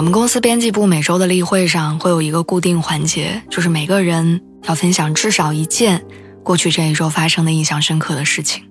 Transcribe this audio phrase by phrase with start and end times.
[0.00, 6.02] 我们公司编辑部每周的例会上会有一个固定环节，就是每个人要分享至少一件
[6.42, 8.64] 过去这一周发生的印象深刻的事情。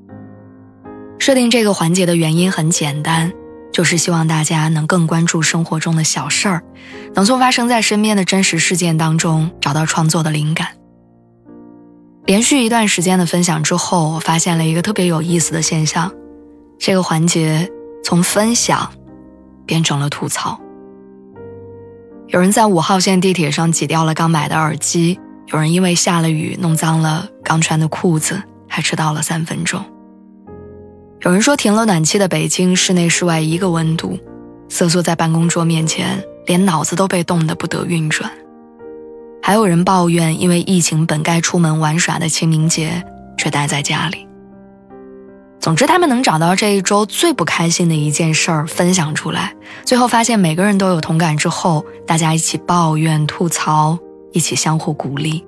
[1.19, 3.31] 设定这个环节的原因很简单，
[3.71, 6.63] 就是希望大家能更关注生活中的小事儿，
[7.13, 10.69] 能从发生在身边的真实事件当中找到创作的灵感。
[12.25, 16.11] 连续一段时间的分享之后，我发现了一个特别有意思的现象：
[16.79, 17.69] 这个环节
[18.03, 18.91] 从分享
[19.67, 20.59] 变成了吐槽。
[22.31, 29.83] 有人在五号线地铁上挤掉了刚买的耳机，有人因为下了雨弄脏了刚穿的裤子，还迟到了三分钟。
[31.21, 34.15] 有人说停了暖气的北京室内室外一个温度，
[34.69, 38.31] 瑟缩在办公桌面前，连脑子都被冻得不得运转。
[39.41, 43.03] 还有人抱怨，因为疫情本该出门玩耍的清明节，
[43.39, 44.28] 却待在家里。
[45.59, 53.99] 总之，他们能找到这一周最不开心的一件事儿分享出来，最后发现每个人都有同感之后，大家一起抱怨、吐槽，
[54.31, 55.45] 一起相互鼓励。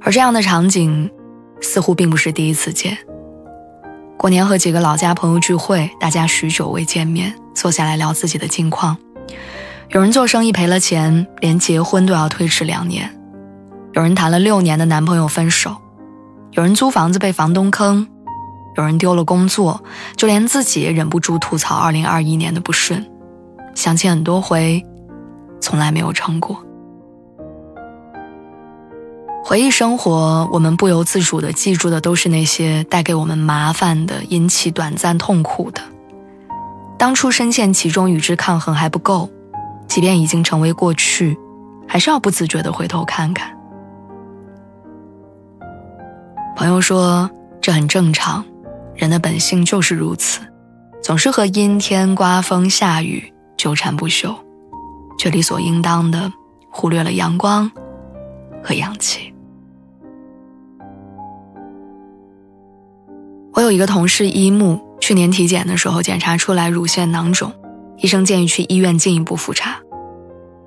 [0.00, 1.10] 而这样的场景，
[1.60, 2.96] 似乎并不是第一次见。
[4.16, 8.96] 过年和几个老家朋友聚会，大家许久未见面，坐下来聊自己的近况。
[9.90, 13.08] 有人做生意赔了钱，连结婚都要推迟两年；
[13.92, 15.81] 有人谈了六年的男朋友分手。
[16.52, 18.06] 有人租房子被房东坑，
[18.76, 19.82] 有人丢了工作，
[20.16, 23.10] 就连自己也忍不住吐槽2021年的不顺，
[23.74, 24.84] 想起很多回，
[25.62, 26.62] 从来没有成过。
[29.42, 35.80] 回忆生活，我们不由自主地记住的都是那些带给我们麻烦的、引起短暂痛苦的。
[36.98, 39.30] 当初深陷其中与之抗衡还不够，
[39.88, 41.38] 即便已经成为过去，
[41.88, 43.56] 还是要不自觉地回头看看。
[46.62, 47.28] 朋友说
[47.60, 48.44] ：“这很正常，
[48.94, 50.38] 人的本性就是如此，
[51.02, 54.32] 总是和阴天、刮风、下雨纠缠不休，
[55.18, 56.32] 却理所应当的
[56.70, 57.68] 忽略了阳光
[58.62, 59.34] 和氧气。”
[63.54, 67.52] 我有一个同事一木，去年体检的时候检查出来乳腺囊肿，
[67.96, 69.80] 医生建议去医院进一步复查。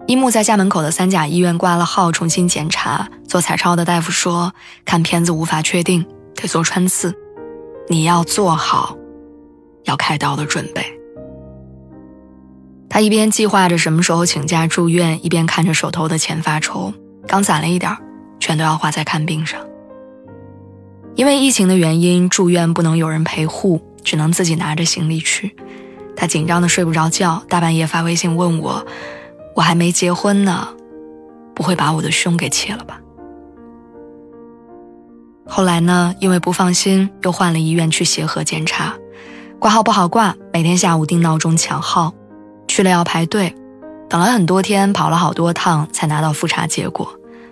[0.08, 3.10] 一木在家门口的三甲医院挂了号，重新检查。
[3.28, 4.54] 做彩超的大夫说，
[4.86, 6.06] 看片子无法确定，
[6.36, 7.14] 得做穿刺。
[7.90, 8.96] 你要做好
[9.86, 10.86] 要开刀的准备。
[12.88, 16.94] 他一边计划着什么时候请假住院，一边看着手头的钱发愁。
[17.28, 17.98] 刚攒了一点
[18.40, 19.60] 全都要花在看病上。
[21.16, 25.56] 因为疫情的原因，住院不能有人陪护，只能自己拿着行李去。
[26.16, 28.86] 他紧张的睡不着觉，大半夜发微信问我。
[29.56, 30.68] 我还没结婚呢，
[31.56, 33.00] 不会把我的胸给切了吧？
[35.48, 36.14] 后来呢？
[36.20, 38.96] 因为不放心，又换了医院去协和检查，
[39.60, 42.14] 挂号不好挂，每天下午定闹钟抢号，
[42.68, 43.56] 去了要排队，
[44.10, 47.08] 等了很多天，跑了好多趟才拿到复查结果。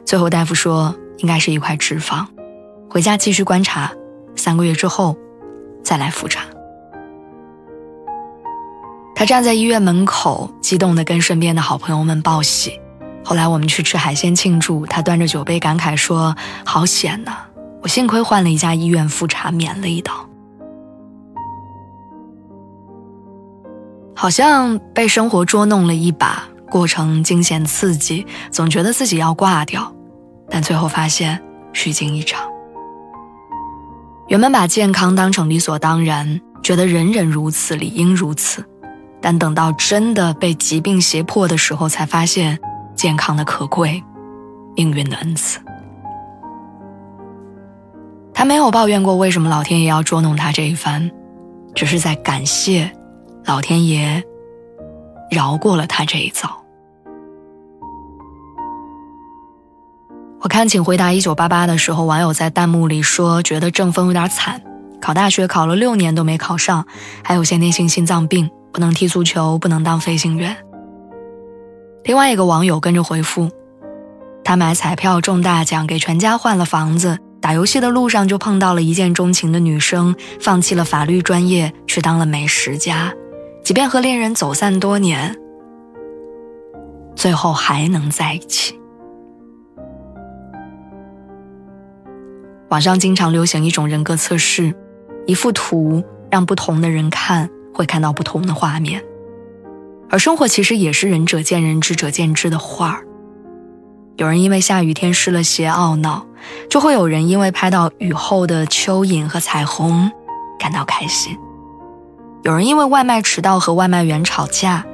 [0.05, 2.25] 最后大夫说应该是一块脂肪，
[2.89, 3.93] 回家继续观察，
[4.35, 5.15] 三个月之后
[5.83, 6.43] 再来复查。
[9.23, 12.77] 他站在医院门口，激动地跟身边的好朋友们报喜。
[13.23, 16.35] 后来我们去吃海鲜庆祝，他端着酒杯感慨说
[16.65, 17.37] ：“好险呐，
[17.81, 20.11] 我幸亏换了一家医院复查，免了一刀。”
[24.13, 29.89] 好像被生活捉弄了一把，过程惊险刺激，总觉得自己要挂掉，
[30.49, 32.41] 但最后发现虚惊一场。
[34.27, 38.61] 原本把健康当成理所当然，觉得人人如此，理应如此。
[39.23, 42.59] 但等到真的被疾病胁迫的时候，才发现
[42.93, 44.03] 健康的可贵，
[44.75, 45.59] 命运的恩赐。
[48.33, 51.09] 他没有抱怨过为什么老天爷要捉弄他这一番，
[51.73, 52.91] 只是在感谢
[53.45, 54.21] 老天爷
[55.31, 56.61] 饶过了他这一遭。
[60.41, 64.61] 我看《请回答一九八八》的时候，网友在弹幕里说，觉得郑峰有点惨，
[64.99, 66.85] 考大学考了六年都没考上，
[67.23, 68.51] 还有先天性心脏病。
[68.73, 70.57] 不能踢足球，不能当飞行员。
[72.03, 73.49] 另外一个网友跟着回复
[74.43, 83.13] ：“他买彩票中大奖，给全家换了房子，打游戏的路上就碰到了一见钟情的女生，放弃了法律专业去当了美食家，
[83.63, 85.33] 即便和恋人走散多年，
[87.15, 88.77] 最后还能在一起。
[92.69, 94.73] 网上经常流行一种人格测试，
[95.27, 99.03] 一幅图让不同的人看，会看到不同的画面。
[100.09, 103.05] 而生活其实也是仁者见仁，智者见智的画儿。
[104.17, 106.25] 有人因为下雨天湿了鞋懊恼，
[106.69, 110.11] 就会有人因为拍到雨后的蚯蚓和彩虹
[110.59, 111.35] 感到开心。
[112.43, 114.85] 有人因为外卖迟到和外卖员吵架，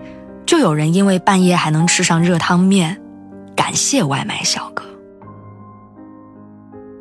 [0.46, 3.02] 就有人因为半夜还能吃上热汤面，
[3.56, 4.86] 感谢外卖小哥。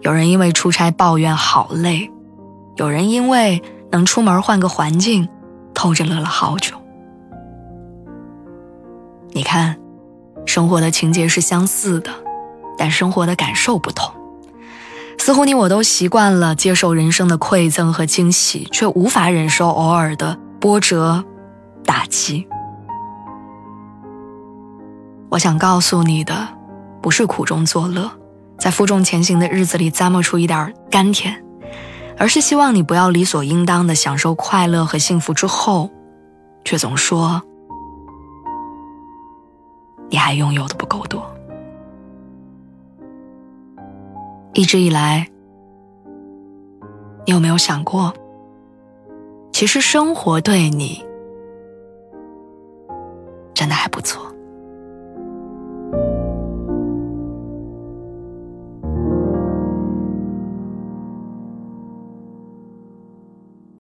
[0.00, 2.10] 有人因为出差抱怨好累，
[2.76, 5.28] 有人因为能出门换个环境，
[5.78, 6.74] 偷着乐了好久。
[9.30, 9.76] 你看，
[10.44, 12.10] 生活的情节是相似的，
[12.76, 14.12] 但生活的感受不同。
[15.20, 21.24] 似乎你我都习惯了接受人生的馈赠和惊喜，却无法忍受偶尔的波折、
[21.84, 22.48] 打击。
[25.30, 26.48] 我想告诉你的，
[27.00, 28.10] 不是苦中作乐。
[28.58, 31.44] 在负重前行的日子里，咂摸出一点甘甜，
[32.18, 35.88] 而是希望你不要理所应当的享受快乐和幸福之后，
[36.64, 37.40] 却总说
[40.10, 41.24] 你还拥有的不够多。
[44.54, 45.28] 一直以来，
[47.24, 48.12] 你有没有想过，
[49.52, 51.04] 其实生活对你
[53.54, 54.27] 真的还不错？